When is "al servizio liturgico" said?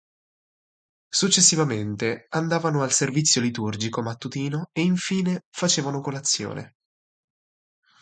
2.81-4.01